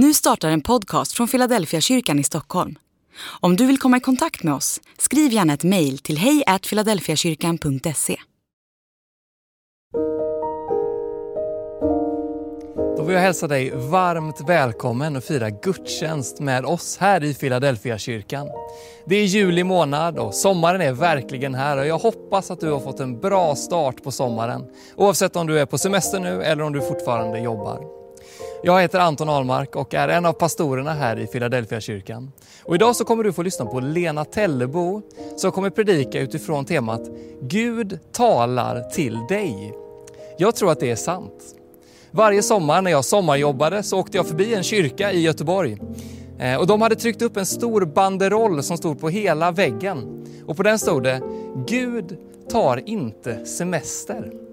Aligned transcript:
Nu 0.00 0.14
startar 0.14 0.48
en 0.48 0.60
podcast 0.60 1.12
från 1.12 1.28
Philadelphia 1.28 1.80
kyrkan 1.80 2.18
i 2.18 2.24
Stockholm. 2.24 2.78
Om 3.40 3.56
du 3.56 3.66
vill 3.66 3.78
komma 3.78 3.96
i 3.96 4.00
kontakt 4.00 4.42
med 4.42 4.54
oss, 4.54 4.80
skriv 4.98 5.32
gärna 5.32 5.52
ett 5.54 5.64
mejl 5.64 5.98
till 5.98 6.18
hejfiladelfiakyrkan.se. 6.18 8.16
Då 12.96 13.02
vill 13.02 13.14
jag 13.14 13.22
hälsa 13.22 13.46
dig 13.46 13.70
varmt 13.74 14.48
välkommen 14.48 15.16
och 15.16 15.24
fira 15.24 15.50
gudstjänst 15.50 16.40
med 16.40 16.64
oss 16.64 16.96
här 17.00 17.24
i 17.24 17.34
Philadelphia 17.34 17.98
kyrkan. 17.98 18.48
Det 19.06 19.16
är 19.16 19.24
juli 19.24 19.64
månad 19.64 20.18
och 20.18 20.34
sommaren 20.34 20.80
är 20.80 20.92
verkligen 20.92 21.54
här 21.54 21.76
och 21.76 21.86
jag 21.86 21.98
hoppas 21.98 22.50
att 22.50 22.60
du 22.60 22.70
har 22.70 22.80
fått 22.80 23.00
en 23.00 23.20
bra 23.20 23.54
start 23.54 24.02
på 24.02 24.10
sommaren. 24.10 24.64
Oavsett 24.96 25.36
om 25.36 25.46
du 25.46 25.60
är 25.60 25.66
på 25.66 25.78
semester 25.78 26.20
nu 26.20 26.42
eller 26.42 26.62
om 26.62 26.72
du 26.72 26.80
fortfarande 26.80 27.40
jobbar. 27.40 27.97
Jag 28.62 28.80
heter 28.80 28.98
Anton 28.98 29.28
Ahlmark 29.28 29.76
och 29.76 29.94
är 29.94 30.08
en 30.08 30.26
av 30.26 30.32
pastorerna 30.32 30.92
här 30.92 31.18
i 31.18 31.26
Philadelphia 31.26 31.80
kyrkan. 31.80 32.32
Och 32.64 32.74
idag 32.74 32.96
så 32.96 33.04
kommer 33.04 33.24
du 33.24 33.32
få 33.32 33.42
lyssna 33.42 33.66
på 33.66 33.80
Lena 33.80 34.24
Tellebo 34.24 35.02
som 35.36 35.52
kommer 35.52 35.70
predika 35.70 36.20
utifrån 36.20 36.64
temat 36.64 37.02
Gud 37.42 37.98
talar 38.12 38.90
till 38.90 39.18
dig. 39.28 39.72
Jag 40.38 40.56
tror 40.56 40.72
att 40.72 40.80
det 40.80 40.90
är 40.90 40.96
sant. 40.96 41.54
Varje 42.10 42.42
sommar 42.42 42.82
när 42.82 42.90
jag 42.90 43.04
sommarjobbade 43.04 43.82
så 43.82 43.98
åkte 43.98 44.16
jag 44.16 44.26
förbi 44.26 44.54
en 44.54 44.62
kyrka 44.62 45.12
i 45.12 45.20
Göteborg. 45.20 45.78
Eh, 46.38 46.56
och 46.56 46.66
de 46.66 46.82
hade 46.82 46.96
tryckt 46.96 47.22
upp 47.22 47.36
en 47.36 47.46
stor 47.46 47.84
banderoll 47.84 48.62
som 48.62 48.76
stod 48.76 49.00
på 49.00 49.08
hela 49.08 49.50
väggen. 49.50 50.26
Och 50.46 50.56
på 50.56 50.62
den 50.62 50.78
stod 50.78 51.02
det 51.02 51.20
Gud 51.66 52.16
tar 52.50 52.88
inte 52.88 53.46
semester. 53.46 54.47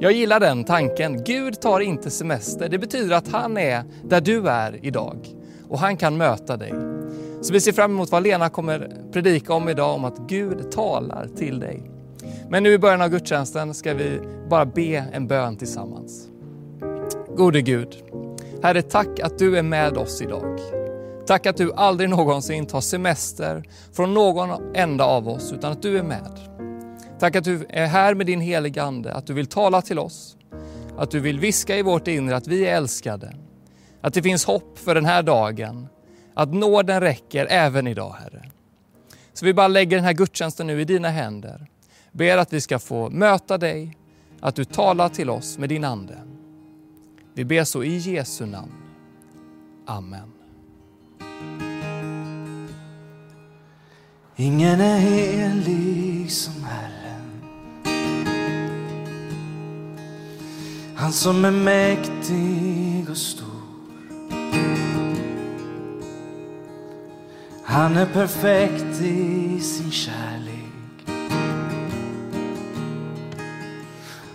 Jag 0.00 0.12
gillar 0.12 0.40
den 0.40 0.64
tanken. 0.64 1.24
Gud 1.24 1.60
tar 1.60 1.80
inte 1.80 2.10
semester. 2.10 2.68
Det 2.68 2.78
betyder 2.78 3.16
att 3.16 3.28
han 3.28 3.58
är 3.58 3.84
där 4.04 4.20
du 4.20 4.48
är 4.48 4.78
idag 4.82 5.28
och 5.68 5.78
han 5.78 5.96
kan 5.96 6.16
möta 6.16 6.56
dig. 6.56 6.72
Så 7.42 7.52
vi 7.52 7.60
ser 7.60 7.72
fram 7.72 7.90
emot 7.90 8.10
vad 8.10 8.22
Lena 8.22 8.48
kommer 8.48 8.90
predika 9.12 9.54
om 9.54 9.68
idag, 9.68 9.94
om 9.94 10.04
att 10.04 10.18
Gud 10.28 10.70
talar 10.72 11.28
till 11.36 11.60
dig. 11.60 11.90
Men 12.48 12.62
nu 12.62 12.72
i 12.72 12.78
början 12.78 13.02
av 13.02 13.08
gudstjänsten 13.08 13.74
ska 13.74 13.94
vi 13.94 14.20
bara 14.48 14.66
be 14.66 15.04
en 15.12 15.26
bön 15.26 15.56
tillsammans. 15.56 16.28
Gode 17.36 17.62
Gud, 17.62 17.96
Herre 18.62 18.82
tack 18.82 19.20
att 19.20 19.38
du 19.38 19.58
är 19.58 19.62
med 19.62 19.96
oss 19.96 20.22
idag. 20.22 20.58
Tack 21.26 21.46
att 21.46 21.56
du 21.56 21.72
aldrig 21.72 22.10
någonsin 22.10 22.66
tar 22.66 22.80
semester 22.80 23.62
från 23.92 24.14
någon 24.14 24.50
enda 24.74 25.04
av 25.04 25.28
oss, 25.28 25.52
utan 25.52 25.72
att 25.72 25.82
du 25.82 25.98
är 25.98 26.02
med. 26.02 26.53
Tack 27.18 27.36
att 27.36 27.44
du 27.44 27.66
är 27.68 27.86
här 27.86 28.14
med 28.14 28.26
din 28.26 28.40
heliga 28.40 28.82
Ande, 28.82 29.14
att 29.14 29.26
du 29.26 29.32
vill 29.32 29.46
tala 29.46 29.82
till 29.82 29.98
oss, 29.98 30.36
att 30.98 31.10
du 31.10 31.20
vill 31.20 31.40
viska 31.40 31.76
i 31.76 31.82
vårt 31.82 32.08
inre 32.08 32.36
att 32.36 32.46
vi 32.46 32.66
är 32.66 32.76
älskade, 32.76 33.34
att 34.00 34.14
det 34.14 34.22
finns 34.22 34.44
hopp 34.44 34.78
för 34.78 34.94
den 34.94 35.04
här 35.04 35.22
dagen, 35.22 35.88
att 36.34 36.54
nåden 36.54 37.00
räcker 37.00 37.46
även 37.50 37.86
idag 37.86 38.16
Herre. 38.22 38.50
Så 39.32 39.44
vi 39.44 39.54
bara 39.54 39.68
lägger 39.68 39.96
den 39.96 40.04
här 40.04 40.12
gudstjänsten 40.12 40.66
nu 40.66 40.80
i 40.80 40.84
dina 40.84 41.08
händer, 41.08 41.66
ber 42.12 42.38
att 42.38 42.52
vi 42.52 42.60
ska 42.60 42.78
få 42.78 43.10
möta 43.10 43.58
dig, 43.58 43.96
att 44.40 44.54
du 44.54 44.64
talar 44.64 45.08
till 45.08 45.30
oss 45.30 45.58
med 45.58 45.68
din 45.68 45.84
Ande. 45.84 46.18
Vi 47.34 47.44
ber 47.44 47.64
så 47.64 47.84
i 47.84 47.96
Jesu 47.96 48.46
namn. 48.46 48.72
Amen. 49.86 50.32
Ingen 54.36 54.80
är 54.80 54.98
helig 54.98 56.32
som 56.32 56.64
Herren 56.64 57.03
Han 60.96 61.12
som 61.12 61.44
är 61.44 61.50
mäktig 61.50 63.10
och 63.10 63.16
stor. 63.16 63.44
Han 67.64 67.96
är 67.96 68.06
perfekt 68.06 69.00
i 69.00 69.60
sin 69.60 69.90
kärlek. 69.90 70.54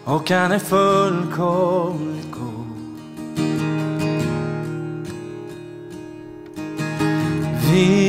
Och 0.03 0.29
han 0.29 0.51
är 0.51 0.59
fullkomligt 0.59 2.31
god. 2.31 2.49
Vi 7.71 8.08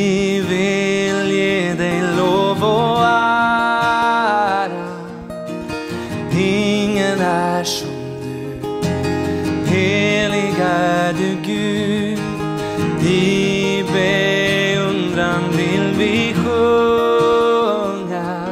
sjunga. 16.50 18.46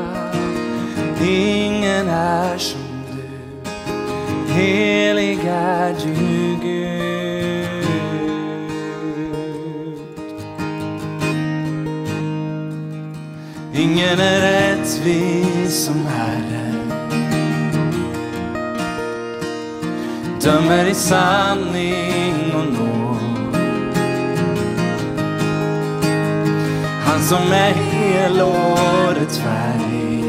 Ingen 1.22 2.08
är 2.08 2.58
som 2.58 2.80
du. 3.06 3.22
Helig 4.52 5.44
är 5.44 5.94
du 6.04 6.14
Gud. 6.62 6.78
Ingen 13.74 14.20
är 14.20 14.40
rättvis 14.40 15.84
som 15.84 16.06
Herren, 16.06 16.92
dömer 20.40 20.86
i 20.86 20.94
sanning 20.94 22.27
Han 27.18 27.26
som 27.26 27.52
är 27.52 27.72
hel 27.72 28.40
och 28.40 29.14
rättfärdig 29.14 30.24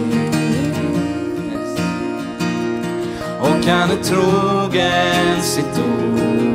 och 3.40 3.66
han 3.66 3.92
är 3.92 4.04
trogen 4.04 5.42
sitt 5.42 5.80
ord. 5.80 6.49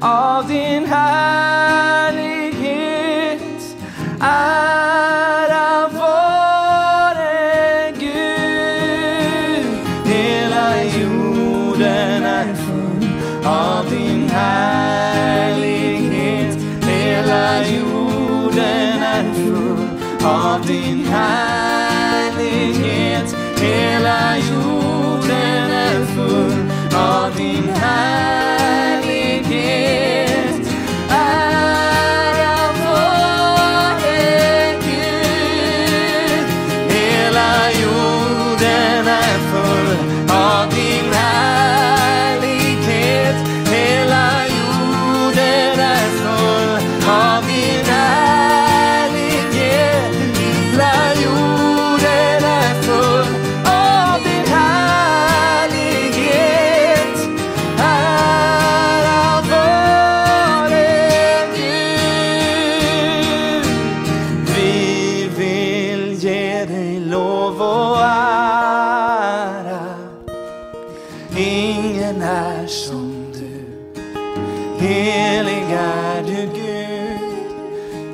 Hela 0.00 0.42
jorden 0.42 1.75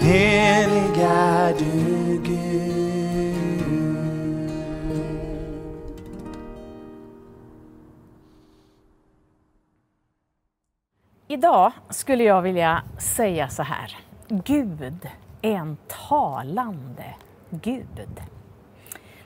helig 0.00 0.98
är 1.02 1.54
du 1.58 2.22
Gud. 2.24 2.42
Idag 11.28 11.72
skulle 11.90 12.24
jag 12.24 12.42
vilja 12.42 12.82
säga 12.98 13.48
så 13.48 13.62
här. 13.62 13.96
Gud 14.28 15.08
är 15.42 15.50
en 15.50 15.76
talande 16.08 17.14
Gud. 17.50 18.22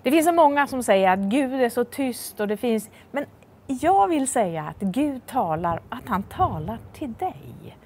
Det 0.07 0.13
finns 0.13 0.27
så 0.27 0.33
många 0.33 0.67
som 0.67 0.83
säger 0.83 1.11
att 1.11 1.19
Gud 1.19 1.53
är 1.53 1.69
så 1.69 1.85
tyst 1.85 2.41
och 2.41 2.49
det 2.49 2.57
finns... 2.57 2.91
Men 3.11 3.25
jag 3.67 4.09
vill 4.09 4.29
säga 4.29 4.63
att 4.63 4.81
Gud 4.81 5.27
talar, 5.27 5.81
att 5.89 6.09
han 6.09 6.23
talar 6.23 6.79
till 6.93 7.13
dig. 7.13 7.77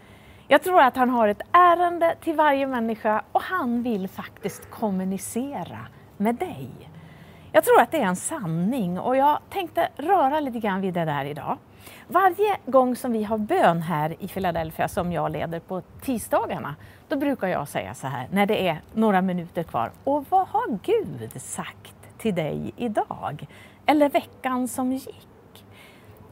Jag 0.49 0.63
tror 0.63 0.81
att 0.81 0.97
han 0.97 1.11
har 1.11 1.29
ett 1.29 1.43
ärende 1.53 2.15
till 2.21 2.37
varje 2.37 2.67
människa 2.67 3.23
och 3.33 3.43
han 3.43 3.83
vill 3.83 4.09
faktiskt 4.09 4.71
kommunicera 4.71 5.79
med 6.17 6.35
dig. 6.35 6.69
Jag 7.53 7.65
tror 7.65 7.81
att 7.81 7.91
det 7.91 7.99
är 7.99 8.07
en 8.07 8.17
sanning 8.17 8.99
och 8.99 9.17
jag 9.17 9.39
tänkte 9.51 9.89
röra 9.97 10.41
lite 10.41 10.59
grann 10.59 10.81
vid 10.81 10.95
det 10.95 11.05
där 11.05 11.25
idag. 11.25 11.59
Varje 12.09 12.57
gång 12.67 12.97
som 12.97 13.13
vi 13.13 13.25
har 13.25 13.39
bön 13.39 13.83
här 13.83 14.17
i 14.19 14.29
Philadelphia 14.29 14.89
som 14.89 15.13
jag 15.13 15.33
leder 15.33 15.61
på 15.61 15.83
tisdagarna, 16.03 16.75
då 17.09 17.17
brukar 17.17 17.49
jag 17.49 17.69
säga 17.69 17.95
så 17.95 18.07
här 18.07 18.29
när 18.33 18.47
det 18.47 18.69
är 18.69 18.81
några 18.95 19.23
minuter 19.23 19.63
kvar. 19.63 19.91
Och 20.05 20.25
vad 20.29 20.49
har 20.49 20.79
Gud 20.83 21.43
sagt 21.43 22.00
till 22.21 22.35
dig 22.35 22.73
idag? 22.77 23.47
Eller 23.87 24.09
veckan 24.09 24.69
som 24.69 24.93
gick? 24.93 25.27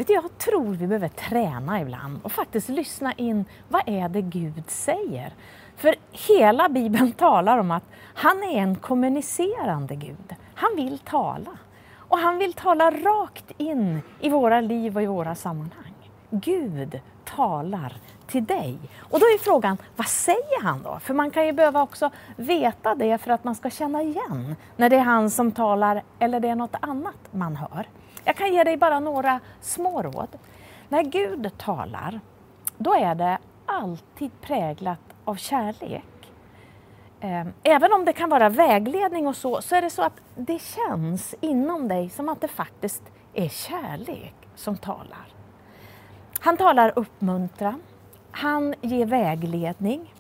Jag 0.06 0.38
tror 0.38 0.75
vi 0.75 0.87
behöver 0.87 1.08
träna 1.08 1.81
ibland 1.81 2.20
och 2.23 2.32
faktiskt 2.32 2.69
lyssna 2.69 3.12
in 3.12 3.44
vad 3.69 3.82
är 3.87 4.08
det 4.08 4.23
Gud 4.23 4.62
säger. 4.67 5.32
För 5.76 5.94
hela 6.29 6.69
Bibeln 6.69 7.12
talar 7.17 7.58
om 7.58 7.70
att 7.70 7.85
han 8.14 8.43
är 8.43 8.62
en 8.62 8.76
kommunicerande 8.76 9.94
Gud. 9.94 10.35
Han 10.55 10.76
vill 10.76 10.99
tala. 10.99 11.58
Och 11.96 12.19
han 12.19 12.38
vill 12.38 12.52
tala 12.52 12.91
rakt 12.91 13.50
in 13.56 14.00
i 14.20 14.29
våra 14.29 14.61
liv 14.61 14.96
och 14.96 15.02
i 15.02 15.06
våra 15.06 15.34
sammanhang. 15.34 15.94
Gud 16.31 17.00
talar 17.25 17.96
till 18.28 18.44
dig. 18.44 18.78
Och 18.98 19.20
då 19.20 19.26
är 19.26 19.38
frågan, 19.38 19.76
vad 19.96 20.06
säger 20.06 20.62
han 20.62 20.82
då? 20.82 20.98
För 20.98 21.14
man 21.14 21.30
kan 21.30 21.46
ju 21.46 21.52
behöva 21.52 21.82
också 21.82 22.10
veta 22.36 22.94
det 22.94 23.19
för 23.19 23.30
att 23.30 23.44
man 23.44 23.54
ska 23.54 23.70
känna 23.70 24.02
igen 24.02 24.56
när 24.76 24.90
det 24.90 24.96
är 24.96 25.00
han 25.00 25.30
som 25.30 25.52
talar 25.52 26.02
eller 26.19 26.40
det 26.40 26.48
är 26.48 26.54
något 26.54 26.76
annat 26.80 27.19
man 27.30 27.56
hör. 27.56 27.88
Jag 28.25 28.36
kan 28.36 28.54
ge 28.54 28.64
dig 28.64 28.76
bara 28.76 29.00
några 29.00 29.40
små 29.60 30.02
råd. 30.02 30.28
När 30.88 31.02
Gud 31.02 31.58
talar, 31.58 32.20
då 32.78 32.94
är 32.94 33.14
det 33.14 33.38
alltid 33.66 34.40
präglat 34.40 35.00
av 35.24 35.34
kärlek. 35.34 36.32
Eh, 37.20 37.46
även 37.62 37.92
om 37.92 38.04
det 38.04 38.12
kan 38.12 38.31
vara 38.31 38.48
vägledning 38.48 39.26
och 39.26 39.36
så, 39.36 39.62
så 39.62 39.76
är 39.76 39.82
det 39.82 39.90
så 39.90 40.02
att 40.02 40.20
det 40.34 40.62
känns 40.62 41.34
inom 41.40 41.88
dig 41.88 42.10
som 42.10 42.28
att 42.28 42.40
det 42.40 42.48
faktiskt 42.48 43.02
är 43.34 43.48
kärlek 43.48 44.34
som 44.54 44.76
talar. 44.76 45.26
Han 46.40 46.56
talar 46.56 46.92
uppmuntran, 46.96 47.82
han 48.30 48.75
ger 48.80 49.06
vägledning. 49.06 50.14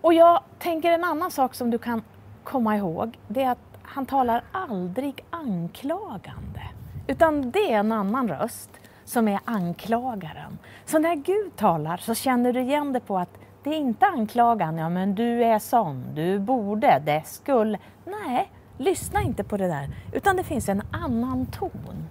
Och 0.00 0.14
jag 0.14 0.40
tänker 0.58 0.92
en 0.92 1.04
annan 1.04 1.30
sak 1.30 1.54
som 1.54 1.70
du 1.70 1.78
kan 1.78 2.02
komma 2.44 2.76
ihåg, 2.76 3.18
det 3.28 3.42
är 3.42 3.50
att 3.50 3.78
han 3.82 4.06
talar 4.06 4.42
aldrig 4.52 5.24
anklagande. 5.30 6.62
Utan 7.06 7.50
det 7.50 7.72
är 7.72 7.78
en 7.78 7.92
annan 7.92 8.28
röst 8.28 8.70
som 9.04 9.28
är 9.28 9.40
anklagaren. 9.44 10.58
Så 10.84 10.98
när 10.98 11.14
Gud 11.14 11.56
talar 11.56 11.96
så 11.96 12.14
känner 12.14 12.52
du 12.52 12.60
igen 12.60 12.92
det 12.92 13.00
på 13.00 13.18
att 13.18 13.38
det 13.62 13.70
är 13.70 13.78
inte 13.78 14.06
anklagan, 14.06 14.78
ja 14.78 14.88
men 14.88 15.14
du 15.14 15.44
är 15.44 15.58
sån, 15.58 16.04
du 16.14 16.38
borde, 16.38 17.02
det 17.06 17.22
skulle. 17.26 17.78
Nej, 18.04 18.50
lyssna 18.78 19.22
inte 19.22 19.44
på 19.44 19.56
det 19.56 19.66
där. 19.66 19.88
Utan 20.12 20.36
det 20.36 20.44
finns 20.44 20.68
en 20.68 20.82
annan 20.90 21.46
ton. 21.46 22.08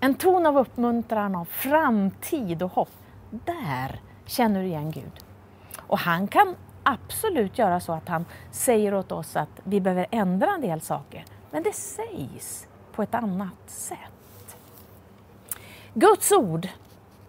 En 0.00 0.14
ton 0.14 0.46
av 0.46 0.58
uppmuntran, 0.58 1.34
av 1.34 1.44
framtid 1.44 2.62
och 2.62 2.72
hopp. 2.72 2.90
Där 3.30 4.00
känner 4.26 4.60
du 4.60 4.66
igen 4.66 4.90
Gud. 4.90 5.12
Och 5.86 5.98
han 5.98 6.28
kan 6.28 6.56
absolut 6.82 7.58
göra 7.58 7.80
så 7.80 7.92
att 7.92 8.08
han 8.08 8.24
säger 8.50 8.94
åt 8.94 9.12
oss 9.12 9.36
att 9.36 9.60
vi 9.64 9.80
behöver 9.80 10.06
ändra 10.10 10.50
en 10.54 10.60
del 10.60 10.80
saker. 10.80 11.24
Men 11.50 11.62
det 11.62 11.72
sägs 11.72 12.66
på 12.92 13.02
ett 13.02 13.14
annat 13.14 13.70
sätt. 13.70 14.56
Guds 15.94 16.32
ord, 16.32 16.68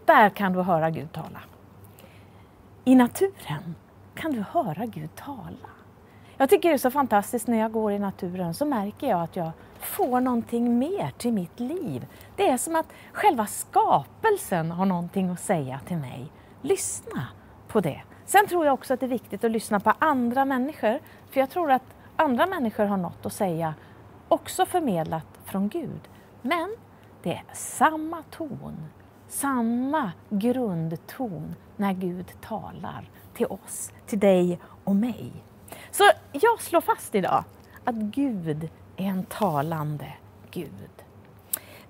där 0.06 0.30
kan 0.30 0.54
du 0.54 0.62
höra 0.62 0.90
Gud 0.90 1.12
tala. 1.12 1.42
I 2.86 2.96
naturen 2.96 3.76
kan 4.16 4.32
du 4.32 4.44
höra 4.52 4.86
Gud 4.86 5.16
tala. 5.16 5.70
Jag 6.42 6.50
tycker 6.50 6.70
det 6.70 6.76
är 6.76 6.78
så 6.78 6.92
fantastiskt 6.92 7.48
när 7.48 7.60
jag 7.60 7.72
går 7.72 7.92
i 7.92 8.00
naturen 8.00 8.54
så 8.54 8.66
märker 8.66 9.08
jag 9.08 9.22
att 9.22 9.36
jag 9.36 9.52
får 9.80 10.22
någonting 10.22 10.80
mer 10.80 11.12
till 11.18 11.34
mitt 11.34 11.60
liv. 11.60 12.08
Det 12.36 12.50
är 12.50 12.58
som 12.58 12.76
att 12.76 12.86
själva 13.14 13.46
skapelsen 13.46 14.72
har 14.72 14.86
någonting 14.86 15.30
att 15.30 15.40
säga 15.40 15.80
till 15.88 15.98
mig. 15.98 16.32
Lyssna 16.62 17.28
på 17.68 17.82
det. 17.82 18.02
Sen 18.26 18.48
tror 18.48 18.66
jag 18.66 18.74
också 18.74 18.94
att 18.94 19.00
det 19.00 19.06
är 19.06 19.08
viktigt 19.08 19.44
att 19.44 19.52
lyssna 19.52 19.80
på 19.80 19.94
andra 20.00 20.46
människor. 20.46 21.00
För 21.32 21.40
jag 21.40 21.50
tror 21.50 21.72
att 21.72 21.96
andra 22.16 22.46
människor 22.46 22.86
har 22.86 22.98
något 22.98 23.26
att 23.26 23.34
säga, 23.34 23.74
också 24.28 24.66
förmedlat 24.66 25.28
från 25.46 25.70
Gud. 25.70 26.10
Men 26.42 26.76
det 27.24 27.34
är 27.34 27.44
samma 27.54 28.24
ton, 28.32 28.86
samma 29.28 30.12
grundton 30.30 31.56
när 31.78 31.94
Gud 31.94 32.34
talar 32.42 33.10
till 33.34 33.46
oss, 33.46 33.92
till 34.06 34.20
dig 34.20 34.60
och 34.84 34.96
mig. 34.96 35.32
Så 35.92 36.04
jag 36.32 36.62
slår 36.62 36.82
fast 36.82 37.16
idag 37.16 37.44
att 37.84 37.96
Gud 37.96 38.70
är 38.98 39.06
en 39.06 39.24
talande 39.24 40.14
Gud. 40.52 40.90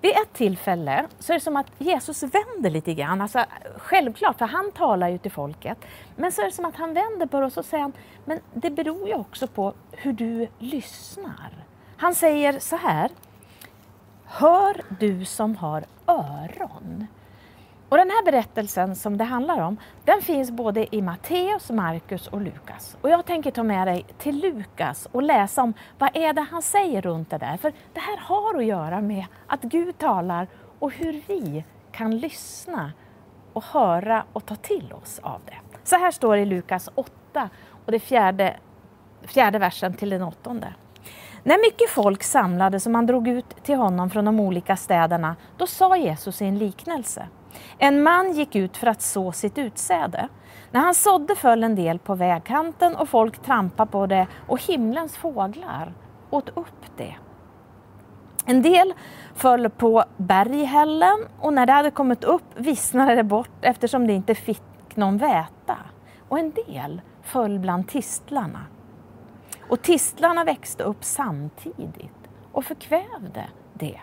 Vid 0.00 0.10
ett 0.10 0.32
tillfälle 0.32 1.06
så 1.18 1.32
är 1.32 1.34
det 1.34 1.40
som 1.40 1.56
att 1.56 1.66
Jesus 1.78 2.22
vänder 2.22 2.70
lite 2.70 2.94
grann. 2.94 3.20
Alltså, 3.20 3.44
självklart, 3.76 4.38
för 4.38 4.46
han 4.46 4.72
talar 4.72 5.08
ju 5.08 5.18
till 5.18 5.30
folket. 5.30 5.78
Men 6.16 6.32
så 6.32 6.42
är 6.42 6.46
det 6.46 6.52
som 6.52 6.64
att 6.64 6.76
han 6.76 6.94
vänder 6.94 7.26
på 7.26 7.40
det 7.40 7.46
och 7.46 7.52
så 7.52 7.62
säger 7.62 7.82
han, 7.82 7.92
men 8.24 8.40
det 8.54 8.70
beror 8.70 9.08
ju 9.08 9.14
också 9.14 9.46
på 9.46 9.74
hur 9.92 10.12
du 10.12 10.48
lyssnar. 10.58 11.64
Han 11.96 12.14
säger 12.14 12.58
så 12.58 12.76
här, 12.76 13.10
Hör 14.24 14.82
du 15.00 15.24
som 15.24 15.56
har 15.56 15.84
öron. 16.06 17.06
Och 17.90 17.96
den 17.96 18.10
här 18.10 18.24
berättelsen 18.24 18.96
som 18.96 19.16
det 19.16 19.24
handlar 19.24 19.60
om, 19.60 19.76
den 20.04 20.22
finns 20.22 20.50
både 20.50 20.96
i 20.96 21.02
Matteus, 21.02 21.70
Markus 21.70 22.26
och 22.26 22.40
Lukas. 22.40 22.96
Och 23.00 23.10
jag 23.10 23.26
tänker 23.26 23.50
ta 23.50 23.62
med 23.62 23.86
dig 23.86 24.06
till 24.18 24.40
Lukas 24.40 25.08
och 25.12 25.22
läsa 25.22 25.62
om 25.62 25.74
vad 25.98 26.16
är 26.16 26.32
det 26.32 26.46
han 26.50 26.62
säger 26.62 27.02
runt 27.02 27.30
det 27.30 27.38
där. 27.38 27.56
För 27.56 27.72
det 27.94 28.00
här 28.00 28.16
har 28.16 28.58
att 28.58 28.64
göra 28.64 29.00
med 29.00 29.24
att 29.46 29.62
Gud 29.62 29.98
talar 29.98 30.48
och 30.78 30.92
hur 30.92 31.22
vi 31.26 31.64
kan 31.92 32.18
lyssna 32.18 32.92
och 33.52 33.64
höra 33.64 34.24
och 34.32 34.46
ta 34.46 34.56
till 34.56 34.92
oss 34.92 35.18
av 35.22 35.40
det. 35.46 35.56
Så 35.84 35.96
här 35.96 36.10
står 36.10 36.36
det 36.36 36.42
i 36.42 36.46
Lukas 36.46 36.88
8 36.94 37.50
och 37.86 37.92
det 37.92 38.00
fjärde, 38.00 38.56
fjärde 39.22 39.58
versen 39.58 39.94
till 39.94 40.10
den 40.10 40.22
åttonde. 40.22 40.74
När 41.42 41.58
mycket 41.58 41.90
folk 41.90 42.22
samlades 42.22 42.86
och 42.86 42.92
man 42.92 43.06
drog 43.06 43.28
ut 43.28 43.64
till 43.64 43.76
honom 43.76 44.10
från 44.10 44.24
de 44.24 44.40
olika 44.40 44.76
städerna, 44.76 45.36
då 45.56 45.66
sa 45.66 45.96
Jesus 45.96 46.42
i 46.42 46.44
en 46.44 46.58
liknelse. 46.58 47.28
En 47.78 48.02
man 48.02 48.32
gick 48.32 48.56
ut 48.56 48.76
för 48.76 48.86
att 48.86 49.02
så 49.02 49.32
sitt 49.32 49.58
utsäde. 49.58 50.28
När 50.70 50.80
han 50.80 50.94
sådde 50.94 51.36
föll 51.36 51.64
en 51.64 51.74
del 51.74 51.98
på 51.98 52.14
vägkanten 52.14 52.96
och 52.96 53.08
folk 53.08 53.42
trampade 53.42 53.90
på 53.90 54.06
det 54.06 54.26
och 54.46 54.62
himlens 54.62 55.16
fåglar 55.16 55.92
åt 56.30 56.48
upp 56.48 56.96
det. 56.96 57.14
En 58.46 58.62
del 58.62 58.94
föll 59.34 59.70
på 59.70 60.04
berghällen 60.16 61.18
och 61.40 61.52
när 61.52 61.66
det 61.66 61.72
hade 61.72 61.90
kommit 61.90 62.24
upp 62.24 62.42
vissnade 62.56 63.14
det 63.14 63.24
bort 63.24 63.50
eftersom 63.60 64.06
det 64.06 64.12
inte 64.12 64.34
fick 64.34 64.62
någon 64.94 65.18
väta. 65.18 65.78
Och 66.28 66.38
en 66.38 66.50
del 66.50 67.00
föll 67.22 67.58
bland 67.58 67.88
tistlarna. 67.88 68.66
Och 69.68 69.82
tistlarna 69.82 70.44
växte 70.44 70.82
upp 70.82 71.04
samtidigt 71.04 72.28
och 72.52 72.64
förkvävde 72.64 73.44
det. 73.74 74.00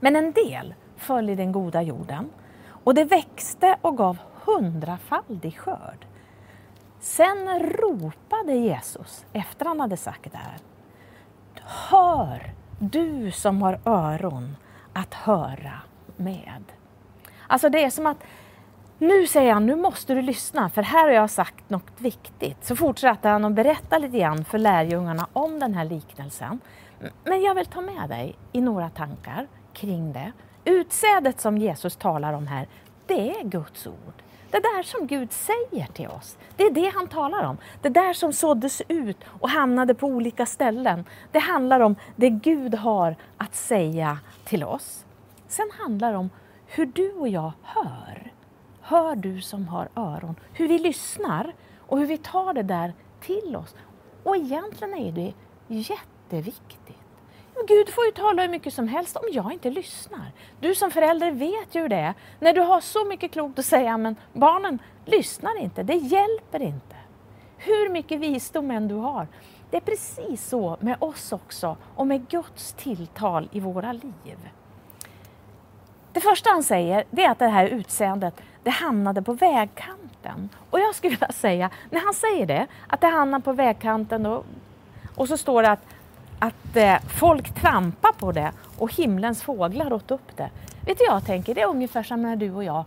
Men 0.00 0.16
en 0.16 0.32
del 0.32 0.74
föll 0.98 1.30
i 1.30 1.34
den 1.34 1.52
goda 1.52 1.82
jorden 1.82 2.30
och 2.84 2.94
det 2.94 3.04
växte 3.04 3.76
och 3.82 3.96
gav 3.96 4.18
hundrafaldig 4.44 5.58
skörd. 5.58 6.06
Sen 7.00 7.58
ropade 7.58 8.52
Jesus 8.52 9.24
efter 9.32 9.66
han 9.66 9.80
hade 9.80 9.96
sagt 9.96 10.32
det 10.32 10.38
här. 10.38 10.58
Hör 11.90 12.54
du 12.78 13.30
som 13.30 13.62
har 13.62 13.80
öron 13.84 14.56
att 14.92 15.14
höra 15.14 15.72
med. 16.16 16.64
Alltså 17.46 17.68
det 17.68 17.84
är 17.84 17.90
som 17.90 18.06
att 18.06 18.24
Nu 18.98 19.26
säger 19.26 19.52
han, 19.52 19.66
nu 19.66 19.76
måste 19.76 20.14
du 20.14 20.22
lyssna 20.22 20.70
för 20.70 20.82
här 20.82 21.04
har 21.04 21.14
jag 21.14 21.30
sagt 21.30 21.70
något 21.70 22.00
viktigt. 22.00 22.64
Så 22.64 22.76
fortsätter 22.76 23.30
han 23.30 23.44
att 23.44 23.52
berätta 23.52 23.98
lite 23.98 24.18
grann 24.18 24.44
för 24.44 24.58
lärjungarna 24.58 25.26
om 25.32 25.58
den 25.58 25.74
här 25.74 25.84
liknelsen. 25.84 26.60
Men 27.24 27.42
jag 27.42 27.54
vill 27.54 27.66
ta 27.66 27.80
med 27.80 28.08
dig 28.08 28.36
i 28.52 28.60
några 28.60 28.90
tankar 28.90 29.46
kring 29.72 30.12
det. 30.12 30.32
Utsädet 30.68 31.40
som 31.40 31.58
Jesus 31.58 31.96
talar 31.96 32.32
om 32.32 32.46
här, 32.46 32.68
det 33.06 33.30
är 33.30 33.44
Guds 33.44 33.86
ord. 33.86 34.22
Det 34.50 34.58
där 34.58 34.82
som 34.82 35.06
Gud 35.06 35.32
säger 35.32 35.86
till 35.92 36.08
oss, 36.08 36.38
det 36.56 36.62
är 36.62 36.70
det 36.70 36.92
han 36.94 37.08
talar 37.08 37.42
om. 37.44 37.56
Det 37.82 37.88
där 37.88 38.12
som 38.12 38.32
såddes 38.32 38.82
ut 38.88 39.16
och 39.40 39.50
hamnade 39.50 39.94
på 39.94 40.06
olika 40.06 40.46
ställen, 40.46 41.04
det 41.32 41.38
handlar 41.38 41.80
om 41.80 41.96
det 42.16 42.30
Gud 42.30 42.74
har 42.74 43.16
att 43.36 43.54
säga 43.54 44.18
till 44.44 44.64
oss. 44.64 45.04
Sen 45.48 45.70
handlar 45.78 46.12
det 46.12 46.18
om 46.18 46.30
hur 46.66 46.86
du 46.86 47.12
och 47.12 47.28
jag 47.28 47.52
hör. 47.62 48.32
Hör 48.80 49.16
du 49.16 49.40
som 49.40 49.68
har 49.68 49.88
öron. 49.96 50.34
Hur 50.52 50.68
vi 50.68 50.78
lyssnar 50.78 51.54
och 51.78 51.98
hur 51.98 52.06
vi 52.06 52.18
tar 52.18 52.54
det 52.54 52.62
där 52.62 52.92
till 53.20 53.56
oss. 53.56 53.74
Och 54.22 54.36
egentligen 54.36 54.94
är 54.94 55.12
det 55.12 55.32
jätteviktigt. 55.68 56.97
Gud 57.66 57.88
får 57.88 58.04
ju 58.04 58.10
tala 58.10 58.42
hur 58.42 58.48
mycket 58.48 58.74
som 58.74 58.88
helst 58.88 59.16
om 59.16 59.24
jag 59.32 59.52
inte 59.52 59.70
lyssnar. 59.70 60.32
Du 60.60 60.74
som 60.74 60.90
förälder 60.90 61.30
vet 61.30 61.74
ju 61.74 61.88
det 61.88 62.14
När 62.40 62.52
du 62.52 62.60
har 62.60 62.80
så 62.80 63.04
mycket 63.04 63.32
klokt 63.32 63.58
att 63.58 63.64
säga, 63.64 63.96
men 63.96 64.16
barnen 64.32 64.78
lyssnar 65.04 65.60
inte, 65.60 65.82
det 65.82 65.94
hjälper 65.94 66.62
inte. 66.62 66.96
Hur 67.56 67.88
mycket 67.88 68.20
visdom 68.20 68.70
än 68.70 68.88
du 68.88 68.94
har. 68.94 69.28
Det 69.70 69.76
är 69.76 69.80
precis 69.80 70.48
så 70.48 70.76
med 70.80 70.96
oss 70.98 71.32
också 71.32 71.76
och 71.94 72.06
med 72.06 72.28
Guds 72.28 72.72
tilltal 72.72 73.48
i 73.52 73.60
våra 73.60 73.92
liv. 73.92 74.48
Det 76.12 76.20
första 76.20 76.50
han 76.50 76.62
säger 76.62 77.04
det 77.10 77.24
är 77.24 77.30
att 77.30 77.38
det 77.38 77.48
här 77.48 77.66
utseendet 77.66 78.40
det 78.62 78.70
hamnade 78.70 79.22
på 79.22 79.32
vägkanten. 79.32 80.48
Och 80.70 80.80
jag 80.80 80.94
skulle 80.94 81.10
vilja 81.10 81.32
säga, 81.32 81.70
när 81.90 82.00
han 82.00 82.14
säger 82.14 82.46
det, 82.46 82.66
att 82.86 83.00
det 83.00 83.06
hamnar 83.06 83.40
på 83.40 83.52
vägkanten 83.52 84.26
och, 84.26 84.44
och 85.14 85.28
så 85.28 85.36
står 85.36 85.62
det 85.62 85.70
att 85.70 85.84
att 86.38 86.76
eh, 86.76 86.96
folk 87.08 87.54
trampar 87.54 88.12
på 88.12 88.32
det 88.32 88.52
och 88.78 88.94
himlens 88.94 89.42
fåglar 89.42 89.92
åt 89.92 90.10
upp 90.10 90.36
det. 90.36 90.50
Vet 90.86 90.98
du 90.98 91.04
jag 91.04 91.26
tänker? 91.26 91.54
Det 91.54 91.60
är 91.60 91.68
ungefär 91.68 92.02
som 92.02 92.22
när 92.22 92.36
du 92.36 92.52
och 92.52 92.64
jag 92.64 92.84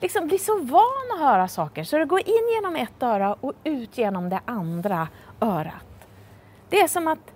liksom 0.00 0.26
blir 0.26 0.38
så 0.38 0.58
van 0.58 1.14
att 1.14 1.20
höra 1.20 1.48
saker 1.48 1.84
så 1.84 1.98
det 1.98 2.04
går 2.04 2.20
in 2.20 2.48
genom 2.54 2.76
ett 2.76 3.02
öra 3.02 3.34
och 3.34 3.52
ut 3.64 3.98
genom 3.98 4.28
det 4.28 4.40
andra 4.44 5.08
örat. 5.40 6.08
Det 6.68 6.80
är 6.80 6.88
som 6.88 7.08
att 7.08 7.32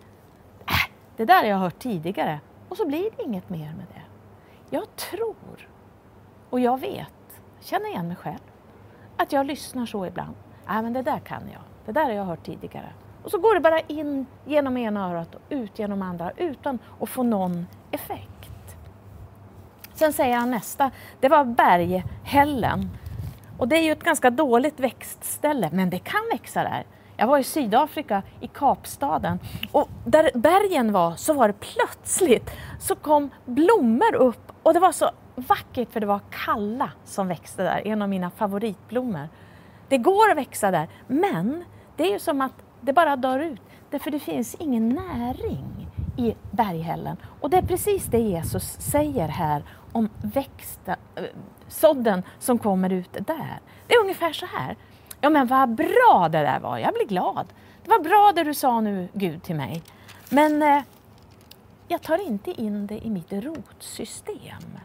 äh, 0.67 0.93
det 1.17 1.25
där 1.25 1.37
har 1.37 1.45
jag 1.45 1.57
hört 1.57 1.79
tidigare 1.79 2.41
och 2.69 2.77
så 2.77 2.87
blir 2.87 3.11
det 3.17 3.23
inget 3.23 3.49
mer 3.49 3.73
med 3.73 3.87
det. 3.95 4.03
Jag 4.71 4.97
tror 4.97 5.69
och 6.51 6.61
jag 6.61 6.81
vet, 6.81 7.41
känner 7.61 7.89
igen 7.89 8.09
mig 8.09 8.17
själv, 8.17 8.39
att 9.17 9.33
jag 9.33 9.47
lyssnar 9.47 9.87
så 9.87 10.07
ibland. 10.07 10.35
Nej, 10.67 10.77
äh, 10.77 10.83
men 10.83 10.93
det 10.93 11.03
där 11.03 11.19
kan 11.19 11.43
jag. 11.53 11.63
Det 11.87 11.93
där 11.93 12.05
har 12.05 12.13
jag 12.13 12.25
hört 12.25 12.45
tidigare. 12.45 12.93
Och 13.23 13.31
så 13.31 13.39
går 13.39 13.55
det 13.55 13.61
bara 13.61 13.81
in 13.81 14.27
genom 14.45 14.77
ena 14.77 15.11
örat 15.11 15.35
och 15.35 15.41
ut 15.49 15.79
genom 15.79 16.03
andra 16.03 16.33
utan 16.37 16.79
att 17.01 17.09
få 17.09 17.23
någon 17.23 17.67
effekt. 17.91 18.77
Sen 19.95 20.13
säger 20.13 20.37
han 20.37 20.51
nästa, 20.51 20.91
det 21.21 21.29
var 21.29 21.45
berghällen. 21.45 22.91
Och 23.59 23.69
det 23.69 23.77
är 23.77 23.83
ju 23.83 23.93
ett 23.93 24.03
ganska 24.03 24.31
dåligt 24.31 24.81
växtställe, 24.81 25.71
men 25.73 25.91
det 25.91 25.99
kan 25.99 26.21
växa 26.33 26.63
där. 26.63 26.85
Jag 27.17 27.27
var 27.27 27.39
i 27.39 27.45
Sydafrika, 27.45 28.23
i 28.41 28.47
Kapstaden, 28.47 29.39
och 29.73 29.89
där 30.05 30.31
bergen 30.35 30.93
var 30.93 31.17
så 31.17 31.33
var 31.33 31.49
det 31.49 31.55
plötsligt 31.61 32.51
så 32.81 32.95
kom 32.95 33.31
blommor 33.45 34.15
upp 34.15 34.53
och 34.63 34.75
det 34.75 34.81
var 34.81 34.93
så 34.93 35.11
vackert 35.35 35.93
för 35.93 36.01
det 36.01 36.07
var 36.07 36.21
kalla 36.31 36.91
som 37.05 37.29
växte 37.29 37.63
där, 37.63 37.87
en 37.87 38.03
av 38.03 38.09
mina 38.09 38.31
favoritblommor. 38.31 39.29
Det 39.89 39.99
går 39.99 40.31
att 40.31 40.37
växa 40.37 40.71
där, 40.71 40.89
men 41.07 41.65
det 41.97 42.05
är 42.05 42.13
ju 42.13 42.19
som 42.19 42.41
att 42.41 42.53
det 42.81 42.93
bara 42.93 43.17
dör 43.17 43.39
ut. 43.39 43.61
Därför 43.91 44.11
det 44.11 44.19
finns 44.19 44.55
ingen 44.55 44.89
näring 44.89 45.89
i 46.17 46.35
berghällen. 46.51 47.17
Och 47.41 47.51
det 47.51 47.57
är 47.57 47.63
precis 47.63 48.05
det 48.05 48.19
Jesus 48.19 48.77
säger 48.81 49.29
här 49.29 49.63
om 49.93 50.09
växta, 50.23 50.97
eh, 51.15 51.25
sådden 51.69 52.23
som 52.39 52.59
kommer 52.59 52.93
ut 52.93 53.13
där. 53.13 53.61
Det 53.87 53.95
är 53.95 54.01
ungefär 54.01 54.33
så 54.33 54.47
här. 54.47 54.77
Ja 55.21 55.31
men 55.31 55.47
vad 55.47 55.69
bra 55.69 56.29
det 56.33 56.39
där 56.39 56.61
var, 56.61 56.79
jag 56.79 56.95
blir 56.95 57.07
glad. 57.07 57.47
Det 57.85 57.91
var 57.91 58.01
bra 58.01 58.33
det 58.35 58.45
du 58.45 58.55
sa 58.55 58.81
nu 58.81 59.09
Gud 59.13 59.43
till 59.43 59.57
mig. 59.57 59.83
Men 60.31 60.63
eh, 60.63 60.83
jag 61.89 62.03
tar 62.03 62.27
inte 62.27 62.51
in 62.51 62.87
det 62.87 63.07
i 63.07 63.11
mitt 63.11 63.33
rotsystem. 63.33 64.79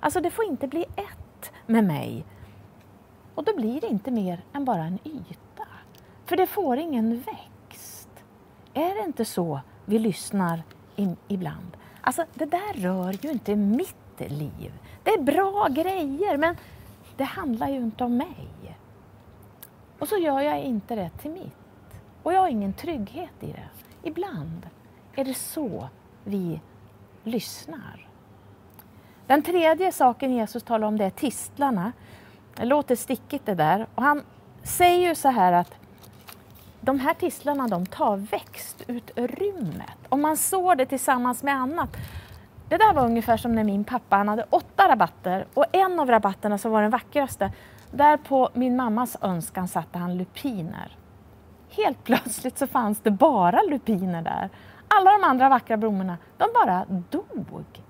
Alltså 0.00 0.20
det 0.20 0.30
får 0.30 0.44
inte 0.44 0.66
bli 0.66 0.84
ett 0.96 1.52
med 1.66 1.84
mig. 1.84 2.24
Och 3.34 3.44
då 3.44 3.56
blir 3.56 3.80
det 3.80 3.86
inte 3.86 4.10
mer 4.10 4.40
än 4.52 4.64
bara 4.64 4.82
en 4.82 4.98
yta. 5.04 5.47
För 6.28 6.36
det 6.36 6.46
får 6.46 6.76
ingen 6.78 7.20
växt. 7.20 8.08
Är 8.74 8.94
det 8.94 9.04
inte 9.04 9.24
så 9.24 9.60
vi 9.84 9.98
lyssnar 9.98 10.62
in, 10.96 11.16
ibland? 11.28 11.76
Alltså, 12.00 12.24
det 12.34 12.44
där 12.44 12.74
rör 12.74 13.12
ju 13.12 13.30
inte 13.30 13.56
mitt 13.56 14.20
liv. 14.20 14.72
Det 15.02 15.10
är 15.10 15.22
bra 15.22 15.68
grejer, 15.70 16.36
men 16.36 16.56
det 17.16 17.24
handlar 17.24 17.68
ju 17.68 17.76
inte 17.76 18.04
om 18.04 18.16
mig. 18.16 18.76
Och 19.98 20.08
så 20.08 20.16
gör 20.16 20.40
jag 20.40 20.60
inte 20.60 20.94
det 20.94 21.10
till 21.10 21.30
mitt. 21.30 22.00
Och 22.22 22.32
jag 22.32 22.40
har 22.40 22.48
ingen 22.48 22.72
trygghet 22.72 23.34
i 23.40 23.46
det. 23.46 23.68
Ibland 24.02 24.66
är 25.14 25.24
det 25.24 25.34
så 25.34 25.88
vi 26.24 26.60
lyssnar. 27.24 28.08
Den 29.26 29.42
tredje 29.42 29.92
saken 29.92 30.32
Jesus 30.32 30.62
talar 30.62 30.88
om 30.88 30.98
det 30.98 31.04
är 31.04 31.10
tistlarna. 31.10 31.92
Det 32.56 32.64
låter 32.64 32.96
stickigt 32.96 33.46
det 33.46 33.54
där. 33.54 33.86
Och 33.94 34.02
han 34.02 34.22
säger 34.62 35.08
ju 35.08 35.14
så 35.14 35.28
här 35.28 35.52
att 35.52 35.77
de 36.88 37.00
här 37.00 37.14
tistlarna 37.14 37.68
de 37.68 37.86
tar 37.86 38.16
växtutrymmet. 38.16 39.98
Om 40.08 40.20
man 40.20 40.36
sår 40.36 40.74
det 40.74 40.86
tillsammans 40.86 41.42
med 41.42 41.54
annat. 41.54 41.96
Det 42.68 42.76
där 42.76 42.92
var 42.92 43.04
ungefär 43.04 43.36
som 43.36 43.54
när 43.54 43.64
min 43.64 43.84
pappa 43.84 44.16
han 44.16 44.28
hade 44.28 44.46
åtta 44.50 44.88
rabatter 44.88 45.46
och 45.54 45.64
en 45.72 46.00
av 46.00 46.10
rabatterna 46.10 46.58
som 46.58 46.72
var 46.72 46.82
den 46.82 46.90
vackraste, 46.90 47.52
där 47.90 48.16
på 48.16 48.48
min 48.54 48.76
mammas 48.76 49.16
önskan 49.20 49.68
satte 49.68 49.98
han 49.98 50.18
lupiner. 50.18 50.96
Helt 51.70 52.04
plötsligt 52.04 52.58
så 52.58 52.66
fanns 52.66 53.00
det 53.00 53.10
bara 53.10 53.62
lupiner 53.62 54.22
där. 54.22 54.50
Alla 54.88 55.12
de 55.12 55.24
andra 55.24 55.48
vackra 55.48 55.76
blommorna, 55.76 56.16
de 56.36 56.48
bara 56.54 56.84
dog. 57.10 57.82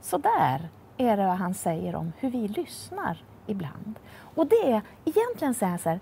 Så 0.00 0.18
där 0.18 0.68
är 0.96 1.16
det 1.16 1.26
vad 1.26 1.36
han 1.36 1.54
säger 1.54 1.96
om 1.96 2.12
hur 2.18 2.30
vi 2.30 2.48
lyssnar 2.48 3.22
ibland. 3.46 3.98
Och 4.34 4.46
det 4.46 4.72
är 4.72 4.82
egentligen 5.04 5.54
så 5.54 5.66
här, 5.66 6.00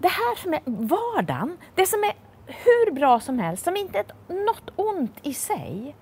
det 0.00 0.08
här 0.08 0.36
som 0.36 0.54
är 0.54 0.60
vardagen, 0.66 1.56
det 1.74 1.86
som 1.86 2.04
är 2.04 2.14
hur 2.46 2.92
bra 2.92 3.20
som 3.20 3.38
helst, 3.38 3.64
som 3.64 3.76
inte 3.76 3.98
är 3.98 4.34
något 4.46 4.70
ont 4.76 5.18
i 5.22 5.34
sig. 5.34 5.96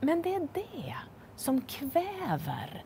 Men 0.00 0.22
det 0.22 0.34
är 0.34 0.48
det 0.52 0.94
som 1.36 1.60
kväver 1.60 2.84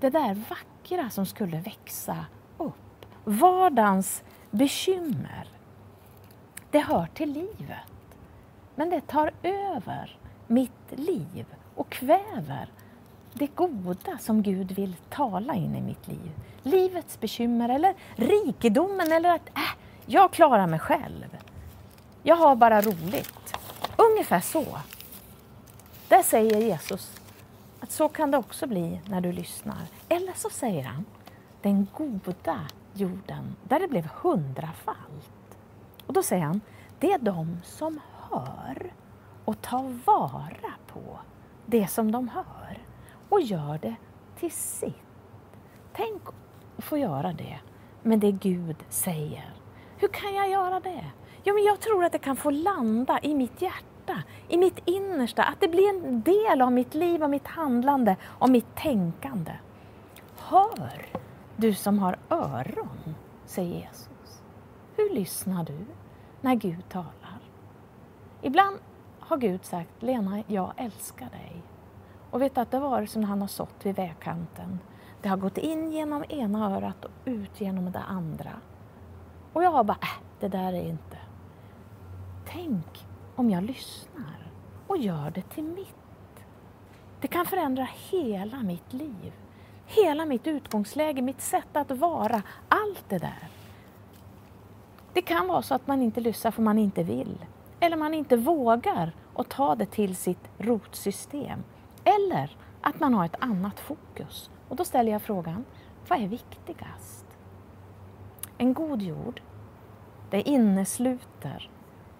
det 0.00 0.10
där 0.10 0.34
vackra 0.34 1.10
som 1.10 1.26
skulle 1.26 1.60
växa 1.60 2.26
upp. 2.58 3.06
Vardagens 3.24 4.24
bekymmer. 4.50 5.48
Det 6.70 6.80
hör 6.80 7.06
till 7.14 7.32
livet. 7.32 8.18
Men 8.74 8.90
det 8.90 9.00
tar 9.00 9.32
över 9.42 10.18
mitt 10.46 10.90
liv 10.90 11.46
och 11.74 11.90
kväver 11.90 12.72
det 13.38 13.46
goda 13.54 14.18
som 14.18 14.42
Gud 14.42 14.72
vill 14.72 14.96
tala 15.10 15.54
in 15.54 15.76
i 15.76 15.80
mitt 15.80 16.08
liv. 16.08 16.30
Livets 16.62 17.20
bekymmer 17.20 17.68
eller 17.68 17.94
rikedomen 18.16 19.12
eller 19.12 19.34
att 19.34 19.48
äh, 19.48 19.62
jag 20.06 20.32
klarar 20.32 20.66
mig 20.66 20.78
själv. 20.78 21.36
Jag 22.22 22.36
har 22.36 22.56
bara 22.56 22.80
roligt. 22.80 23.56
Ungefär 23.96 24.40
så. 24.40 24.78
Där 26.08 26.22
säger 26.22 26.60
Jesus 26.60 27.20
att 27.80 27.90
så 27.90 28.08
kan 28.08 28.30
det 28.30 28.38
också 28.38 28.66
bli 28.66 29.00
när 29.04 29.20
du 29.20 29.32
lyssnar. 29.32 29.86
Eller 30.08 30.32
så 30.32 30.50
säger 30.50 30.84
han 30.84 31.04
den 31.62 31.86
goda 31.96 32.60
jorden 32.92 33.56
där 33.62 33.80
det 33.80 33.88
blev 33.88 34.08
hundrafalt. 34.22 35.56
Och 36.06 36.12
då 36.12 36.22
säger 36.22 36.44
han, 36.44 36.60
det 36.98 37.12
är 37.12 37.18
de 37.18 37.60
som 37.64 38.00
hör 38.30 38.92
och 39.44 39.62
tar 39.62 40.00
vara 40.04 40.72
på 40.86 41.18
det 41.66 41.86
som 41.86 42.12
de 42.12 42.28
hör 42.28 42.85
och 43.28 43.40
gör 43.40 43.78
det 43.82 43.96
till 44.38 44.52
sitt. 44.52 44.94
Tänk 45.92 46.22
att 46.76 46.84
få 46.84 46.98
göra 46.98 47.32
det 47.32 47.58
med 48.02 48.18
det 48.18 48.32
Gud 48.32 48.76
säger. 48.88 49.54
Hur 49.96 50.08
kan 50.08 50.34
jag 50.34 50.50
göra 50.50 50.80
det? 50.80 51.04
Jo, 51.44 51.54
men 51.54 51.64
jag 51.64 51.80
tror 51.80 52.04
att 52.04 52.12
det 52.12 52.18
kan 52.18 52.36
få 52.36 52.50
landa 52.50 53.20
i 53.22 53.34
mitt 53.34 53.62
hjärta, 53.62 54.22
i 54.48 54.58
mitt 54.58 54.78
innersta, 54.84 55.42
att 55.42 55.60
det 55.60 55.68
blir 55.68 55.88
en 55.88 56.22
del 56.22 56.62
av 56.62 56.72
mitt 56.72 56.94
liv, 56.94 57.22
av 57.22 57.30
mitt 57.30 57.46
handlande, 57.46 58.16
av 58.38 58.50
mitt 58.50 58.76
tänkande. 58.76 59.52
Hör, 60.36 61.06
du 61.56 61.74
som 61.74 61.98
har 61.98 62.16
öron, 62.30 63.14
säger 63.44 63.80
Jesus. 63.80 64.42
Hur 64.96 65.10
lyssnar 65.10 65.64
du 65.64 65.86
när 66.40 66.54
Gud 66.54 66.88
talar? 66.88 67.40
Ibland 68.42 68.78
har 69.20 69.36
Gud 69.36 69.64
sagt, 69.64 70.02
Lena, 70.02 70.42
jag 70.46 70.72
älskar 70.76 71.30
dig. 71.30 71.62
Och 72.36 72.42
vet 72.42 72.58
att 72.58 72.70
det 72.70 72.78
var 72.78 73.06
som 73.06 73.20
när 73.20 73.28
han 73.28 73.40
har 73.40 73.48
sått 73.48 73.86
vid 73.86 73.96
vägkanten. 73.96 74.78
Det 75.22 75.28
har 75.28 75.36
gått 75.36 75.58
in 75.58 75.92
genom 75.92 76.24
ena 76.28 76.76
örat 76.76 77.04
och 77.04 77.10
ut 77.24 77.60
genom 77.60 77.92
det 77.92 77.98
andra. 77.98 78.50
Och 79.52 79.62
jag 79.62 79.70
har 79.70 79.84
bara, 79.84 79.98
äh, 80.02 80.22
det 80.40 80.48
där 80.48 80.72
är 80.72 80.88
inte. 80.88 81.18
Tänk 82.46 83.06
om 83.36 83.50
jag 83.50 83.62
lyssnar 83.62 84.52
och 84.86 84.98
gör 84.98 85.30
det 85.30 85.42
till 85.42 85.64
mitt. 85.64 86.44
Det 87.20 87.28
kan 87.28 87.46
förändra 87.46 87.88
hela 88.10 88.62
mitt 88.62 88.92
liv. 88.92 89.32
Hela 89.86 90.26
mitt 90.26 90.46
utgångsläge, 90.46 91.22
mitt 91.22 91.40
sätt 91.40 91.76
att 91.76 91.90
vara, 91.90 92.42
allt 92.68 93.04
det 93.08 93.18
där. 93.18 93.48
Det 95.12 95.22
kan 95.22 95.48
vara 95.48 95.62
så 95.62 95.74
att 95.74 95.86
man 95.86 96.02
inte 96.02 96.20
lyssnar 96.20 96.50
för 96.50 96.62
man 96.62 96.78
inte 96.78 97.02
vill. 97.02 97.44
Eller 97.80 97.96
man 97.96 98.14
inte 98.14 98.36
vågar 98.36 99.12
att 99.34 99.48
ta 99.48 99.74
det 99.74 99.86
till 99.86 100.16
sitt 100.16 100.50
rotsystem. 100.58 101.62
Eller 102.06 102.56
att 102.80 103.00
man 103.00 103.14
har 103.14 103.24
ett 103.24 103.36
annat 103.38 103.80
fokus. 103.80 104.50
Och 104.68 104.76
då 104.76 104.84
ställer 104.84 105.12
jag 105.12 105.22
frågan, 105.22 105.64
vad 106.08 106.22
är 106.22 106.28
viktigast? 106.28 107.26
En 108.58 108.74
god 108.74 109.02
jord, 109.02 109.40
det 110.30 110.48
innesluter 110.48 111.70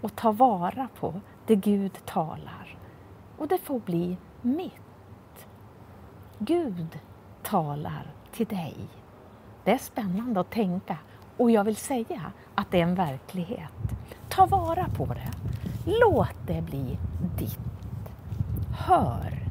och 0.00 0.16
tar 0.16 0.32
vara 0.32 0.88
på 0.98 1.20
det 1.46 1.56
Gud 1.56 1.98
talar. 2.04 2.78
Och 3.38 3.48
det 3.48 3.58
får 3.58 3.80
bli 3.80 4.16
mitt. 4.42 5.46
Gud 6.38 6.98
talar 7.42 8.12
till 8.32 8.46
dig. 8.46 8.76
Det 9.64 9.70
är 9.70 9.78
spännande 9.78 10.40
att 10.40 10.50
tänka 10.50 10.98
och 11.36 11.50
jag 11.50 11.64
vill 11.64 11.76
säga 11.76 12.32
att 12.54 12.70
det 12.70 12.78
är 12.78 12.82
en 12.82 12.94
verklighet. 12.94 13.72
Ta 14.28 14.46
vara 14.46 14.88
på 14.96 15.06
det. 15.06 15.32
Låt 15.84 16.46
det 16.46 16.62
bli 16.62 16.98
ditt. 17.38 17.58
Hör, 18.78 19.45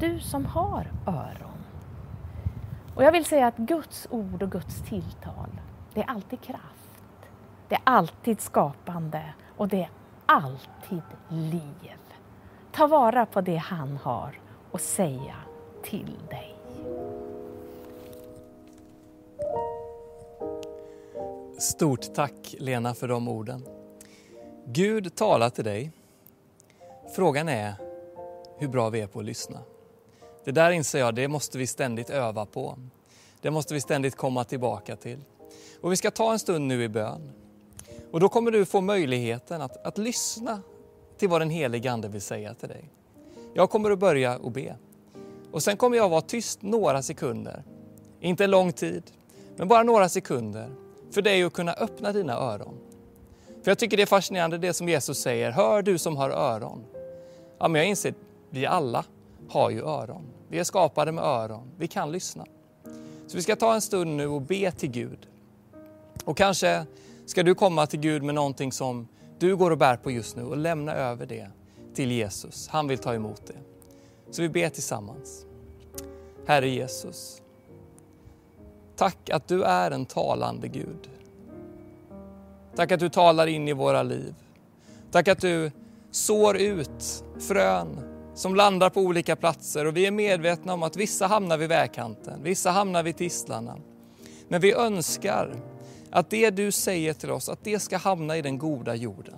du 0.00 0.20
som 0.20 0.46
har 0.46 0.90
öron. 1.06 1.64
Och 2.94 3.04
jag 3.04 3.12
vill 3.12 3.24
säga 3.24 3.46
att 3.46 3.56
Guds 3.56 4.06
ord 4.10 4.42
och 4.42 4.50
Guds 4.50 4.82
tilltal, 4.88 5.60
det 5.94 6.00
är 6.00 6.10
alltid 6.10 6.40
kraft. 6.40 6.90
Det 7.68 7.74
är 7.74 7.80
alltid 7.84 8.40
skapande 8.40 9.34
och 9.56 9.68
det 9.68 9.82
är 9.82 9.90
alltid 10.26 11.02
liv. 11.28 11.70
Ta 12.72 12.86
vara 12.86 13.26
på 13.26 13.40
det 13.40 13.56
han 13.56 13.96
har 13.96 14.38
och 14.70 14.80
säga 14.80 15.36
till 15.82 16.16
dig. 16.30 16.56
Stort 21.58 22.14
tack 22.14 22.54
Lena 22.58 22.94
för 22.94 23.08
de 23.08 23.28
orden. 23.28 23.66
Gud 24.66 25.14
talar 25.14 25.50
till 25.50 25.64
dig. 25.64 25.92
Frågan 27.16 27.48
är 27.48 27.74
hur 28.58 28.68
bra 28.68 28.90
vi 28.90 29.00
är 29.00 29.06
på 29.06 29.18
att 29.18 29.24
lyssna. 29.24 29.58
Det 30.44 30.50
där 30.50 30.70
inser 30.70 30.98
jag, 30.98 31.14
det 31.14 31.28
måste 31.28 31.58
vi 31.58 31.66
ständigt 31.66 32.10
öva 32.10 32.46
på. 32.46 32.78
Det 33.40 33.50
måste 33.50 33.74
vi 33.74 33.80
ständigt 33.80 34.16
komma 34.16 34.44
tillbaka 34.44 34.96
till. 34.96 35.18
Och 35.80 35.92
vi 35.92 35.96
ska 35.96 36.10
ta 36.10 36.32
en 36.32 36.38
stund 36.38 36.66
nu 36.66 36.84
i 36.84 36.88
bön. 36.88 37.32
Och 38.10 38.20
då 38.20 38.28
kommer 38.28 38.50
du 38.50 38.64
få 38.64 38.80
möjligheten 38.80 39.62
att, 39.62 39.86
att 39.86 39.98
lyssna 39.98 40.62
till 41.18 41.28
vad 41.28 41.40
den 41.40 41.50
helige 41.50 41.92
Ande 41.92 42.08
vill 42.08 42.20
säga 42.20 42.54
till 42.54 42.68
dig. 42.68 42.84
Jag 43.54 43.70
kommer 43.70 43.90
att 43.90 43.98
börja 43.98 44.38
och 44.38 44.50
be. 44.50 44.76
Och 45.52 45.62
sen 45.62 45.76
kommer 45.76 45.96
jag 45.96 46.08
vara 46.08 46.20
tyst 46.20 46.62
några 46.62 47.02
sekunder. 47.02 47.62
Inte 48.20 48.46
lång 48.46 48.72
tid, 48.72 49.02
men 49.56 49.68
bara 49.68 49.82
några 49.82 50.08
sekunder 50.08 50.70
för 51.10 51.22
dig 51.22 51.42
att 51.42 51.52
kunna 51.52 51.72
öppna 51.72 52.12
dina 52.12 52.32
öron. 52.32 52.74
För 53.62 53.70
jag 53.70 53.78
tycker 53.78 53.96
det 53.96 54.02
är 54.02 54.06
fascinerande 54.06 54.58
det 54.58 54.72
som 54.72 54.88
Jesus 54.88 55.18
säger, 55.18 55.50
hör 55.50 55.82
du 55.82 55.98
som 55.98 56.16
har 56.16 56.30
öron. 56.30 56.84
Ja, 57.58 57.68
men 57.68 57.80
jag 57.80 57.88
inser, 57.88 58.14
vi 58.50 58.66
alla 58.66 59.04
har 59.50 59.70
ju 59.70 59.82
öron. 59.84 60.26
Vi 60.48 60.58
är 60.58 60.64
skapade 60.64 61.12
med 61.12 61.24
öron, 61.24 61.70
vi 61.78 61.88
kan 61.88 62.12
lyssna. 62.12 62.46
Så 63.26 63.36
vi 63.36 63.42
ska 63.42 63.56
ta 63.56 63.74
en 63.74 63.80
stund 63.80 64.16
nu 64.16 64.26
och 64.26 64.42
be 64.42 64.70
till 64.70 64.90
Gud. 64.90 65.28
Och 66.24 66.36
kanske 66.36 66.86
ska 67.26 67.42
du 67.42 67.54
komma 67.54 67.86
till 67.86 68.00
Gud 68.00 68.22
med 68.22 68.34
någonting 68.34 68.72
som 68.72 69.08
du 69.38 69.56
går 69.56 69.70
och 69.70 69.78
bär 69.78 69.96
på 69.96 70.10
just 70.10 70.36
nu 70.36 70.42
och 70.42 70.56
lämna 70.56 70.94
över 70.94 71.26
det 71.26 71.50
till 71.94 72.10
Jesus. 72.10 72.68
Han 72.68 72.88
vill 72.88 72.98
ta 72.98 73.14
emot 73.14 73.46
det. 73.46 73.58
Så 74.30 74.42
vi 74.42 74.48
ber 74.48 74.68
tillsammans. 74.68 75.46
Herre 76.46 76.68
Jesus, 76.68 77.42
tack 78.96 79.30
att 79.30 79.48
du 79.48 79.62
är 79.62 79.90
en 79.90 80.06
talande 80.06 80.68
Gud. 80.68 81.10
Tack 82.76 82.92
att 82.92 83.00
du 83.00 83.08
talar 83.08 83.46
in 83.46 83.68
i 83.68 83.72
våra 83.72 84.02
liv. 84.02 84.34
Tack 85.10 85.28
att 85.28 85.40
du 85.40 85.70
sår 86.10 86.56
ut 86.56 87.24
frön 87.48 88.09
som 88.34 88.54
landar 88.54 88.90
på 88.90 89.00
olika 89.00 89.36
platser 89.36 89.86
och 89.86 89.96
vi 89.96 90.06
är 90.06 90.10
medvetna 90.10 90.74
om 90.74 90.82
att 90.82 90.96
vissa 90.96 91.26
hamnar 91.26 91.58
vid 91.58 91.68
vägkanten, 91.68 92.42
vissa 92.42 92.70
hamnar 92.70 93.02
vid 93.02 93.16
tistlarna. 93.16 93.76
Men 94.48 94.60
vi 94.60 94.72
önskar 94.72 95.54
att 96.10 96.30
det 96.30 96.50
du 96.50 96.72
säger 96.72 97.12
till 97.12 97.30
oss, 97.30 97.48
att 97.48 97.64
det 97.64 97.78
ska 97.78 97.96
hamna 97.96 98.36
i 98.36 98.42
den 98.42 98.58
goda 98.58 98.94
jorden. 98.94 99.36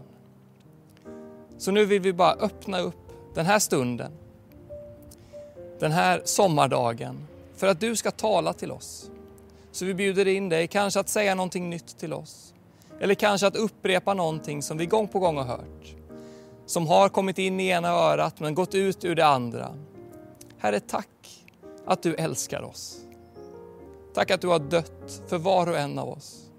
Så 1.59 1.70
nu 1.70 1.85
vill 1.85 2.02
vi 2.02 2.12
bara 2.12 2.33
öppna 2.33 2.81
upp 2.81 3.12
den 3.35 3.46
här 3.46 3.59
stunden, 3.59 4.12
den 5.78 5.92
här 5.92 6.22
sommardagen, 6.24 7.26
för 7.57 7.66
att 7.66 7.81
du 7.81 7.96
ska 7.96 8.11
tala 8.11 8.52
till 8.52 8.72
oss. 8.72 9.11
Så 9.72 9.85
vi 9.85 9.94
bjuder 9.94 10.28
in 10.28 10.48
dig, 10.48 10.68
kanske 10.68 11.00
att 11.00 11.09
säga 11.09 11.35
någonting 11.35 11.70
nytt 11.70 11.98
till 11.98 12.12
oss. 12.12 12.55
Eller 13.00 13.14
kanske 13.14 13.46
att 13.46 13.57
upprepa 13.57 14.14
någonting 14.14 14.62
som 14.62 14.78
vi 14.78 14.87
gång 14.87 15.09
på 15.09 15.18
gång 15.18 15.37
har 15.37 15.44
hört. 15.44 15.94
Som 16.72 16.87
har 16.87 17.08
kommit 17.08 17.38
in 17.38 17.61
i 17.61 17.68
ena 17.68 17.88
örat 17.88 18.40
men 18.40 18.54
gått 18.54 18.74
ut 18.74 19.04
ur 19.04 19.14
det 19.14 19.26
andra. 19.26 19.74
Herre, 20.58 20.80
tack 20.80 21.44
att 21.87 22.02
du 22.02 22.14
älskar 22.14 22.62
oss. 22.62 23.00
Tack 24.14 24.30
att 24.30 24.40
du 24.40 24.48
har 24.48 24.58
dött 24.58 25.22
för 25.26 25.38
var 25.38 25.68
och 25.68 25.78
en 25.78 25.98
av 25.98 26.08
oss. 26.08 26.50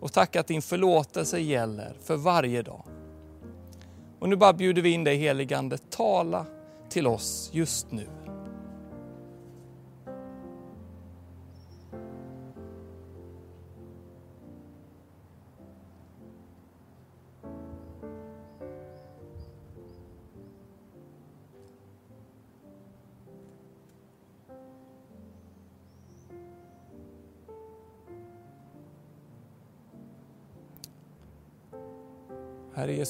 Och 0.00 0.12
tack 0.12 0.36
att 0.36 0.46
din 0.46 0.62
förlåtelse 0.62 1.38
gäller 1.38 1.96
för 2.04 2.16
varje 2.16 2.62
dag. 2.62 2.82
Och 4.18 4.28
nu 4.28 4.36
bara 4.36 4.52
bjuder 4.52 4.82
vi 4.82 4.90
in 4.90 5.04
dig 5.04 5.16
heligande, 5.16 5.78
tala 5.78 6.46
till 6.88 7.06
oss 7.06 7.50
just 7.52 7.92
nu. 7.92 8.06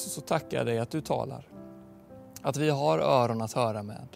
Jesus, 0.01 0.13
så 0.13 0.21
tackar 0.21 0.59
jag 0.59 0.67
dig 0.67 0.79
att 0.79 0.91
du 0.91 1.01
talar. 1.01 1.49
Att 2.43 2.57
vi 2.57 2.71
har 2.71 2.99
öron 2.99 3.43
att 3.43 3.53
höra 3.53 3.83
med. 3.83 4.09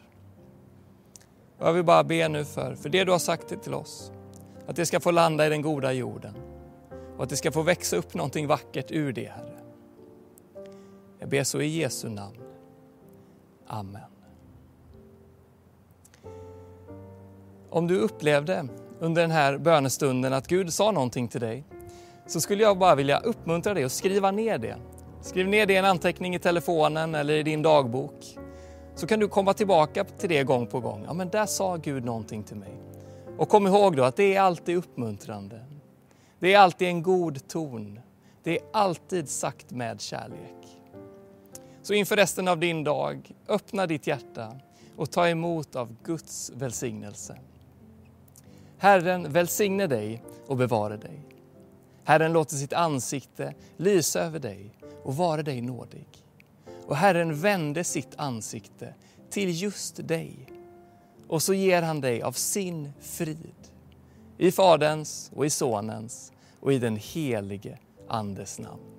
Och 1.58 1.66
jag 1.66 1.72
vill 1.72 1.84
bara 1.84 2.04
be 2.04 2.28
nu 2.28 2.44
för, 2.44 2.74
för 2.74 2.88
det 2.88 3.04
du 3.04 3.12
har 3.12 3.18
sagt 3.18 3.62
till 3.62 3.74
oss. 3.74 4.12
Att 4.66 4.76
det 4.76 4.86
ska 4.86 5.00
få 5.00 5.10
landa 5.10 5.46
i 5.46 5.48
den 5.48 5.62
goda 5.62 5.92
jorden. 5.92 6.34
Och 7.16 7.22
att 7.22 7.28
det 7.28 7.36
ska 7.36 7.52
få 7.52 7.62
växa 7.62 7.96
upp 7.96 8.14
någonting 8.14 8.46
vackert 8.46 8.90
ur 8.90 9.12
det, 9.12 9.28
Herre. 9.28 9.58
Jag 11.18 11.28
ber 11.28 11.44
så 11.44 11.60
i 11.60 11.66
Jesu 11.66 12.08
namn. 12.08 12.36
Amen. 13.66 14.02
Om 17.70 17.86
du 17.86 17.98
upplevde 17.98 18.68
under 19.00 19.22
den 19.22 19.30
här 19.30 19.58
bönestunden 19.58 20.32
att 20.32 20.46
Gud 20.46 20.72
sa 20.72 20.90
någonting 20.90 21.28
till 21.28 21.40
dig 21.40 21.64
så 22.26 22.40
skulle 22.40 22.62
jag 22.62 22.78
bara 22.78 22.94
vilja 22.94 23.18
uppmuntra 23.18 23.74
dig 23.74 23.84
att 23.84 23.92
skriva 23.92 24.30
ner 24.30 24.58
det 24.58 24.76
Skriv 25.24 25.48
ner 25.48 25.66
det 25.66 25.72
i 25.72 25.76
en 25.76 25.84
anteckning 25.84 26.34
i 26.34 26.38
telefonen 26.38 27.14
eller 27.14 27.34
i 27.34 27.42
din 27.42 27.62
dagbok. 27.62 28.38
Så 28.94 29.06
kan 29.06 29.20
du 29.20 29.28
komma 29.28 29.54
tillbaka 29.54 30.04
till 30.04 30.28
det 30.28 30.44
gång 30.44 30.66
på 30.66 30.80
gång. 30.80 31.04
Ja, 31.06 31.12
men 31.12 31.28
där 31.28 31.46
sa 31.46 31.76
Gud 31.76 32.04
någonting 32.04 32.42
till 32.42 32.56
mig. 32.56 32.72
Och 33.38 33.48
kom 33.48 33.66
ihåg 33.66 33.96
då 33.96 34.04
att 34.04 34.16
det 34.16 34.34
är 34.34 34.40
alltid 34.40 34.76
uppmuntrande. 34.76 35.64
Det 36.38 36.54
är 36.54 36.58
alltid 36.58 36.88
en 36.88 37.02
god 37.02 37.48
ton. 37.48 38.00
Det 38.42 38.58
är 38.58 38.64
alltid 38.72 39.28
sagt 39.28 39.70
med 39.70 40.00
kärlek. 40.00 40.78
Så 41.82 41.94
inför 41.94 42.16
resten 42.16 42.48
av 42.48 42.58
din 42.58 42.84
dag, 42.84 43.32
öppna 43.48 43.86
ditt 43.86 44.06
hjärta 44.06 44.52
och 44.96 45.10
ta 45.10 45.28
emot 45.28 45.76
av 45.76 45.96
Guds 46.04 46.52
välsignelse. 46.54 47.38
Herren 48.78 49.32
välsigne 49.32 49.86
dig 49.86 50.22
och 50.46 50.56
bevara 50.56 50.96
dig. 50.96 51.20
Herren 52.04 52.32
låter 52.32 52.56
sitt 52.56 52.72
ansikte 52.72 53.54
lysa 53.76 54.20
över 54.20 54.38
dig 54.38 54.70
och 55.04 55.16
vare 55.16 55.42
dig 55.42 55.60
nådig. 55.60 56.06
Och 56.86 56.96
Herren 56.96 57.40
vände 57.40 57.84
sitt 57.84 58.14
ansikte 58.16 58.94
till 59.30 59.62
just 59.62 60.08
dig 60.08 60.36
och 61.28 61.42
så 61.42 61.54
ger 61.54 61.82
han 61.82 62.00
dig 62.00 62.22
av 62.22 62.32
sin 62.32 62.92
frid. 63.00 63.54
I 64.38 64.52
Faderns 64.52 65.30
och 65.34 65.46
i 65.46 65.50
Sonens 65.50 66.32
och 66.60 66.72
i 66.72 66.78
den 66.78 66.96
helige 66.96 67.78
Andes 68.08 68.58
namn. 68.58 68.93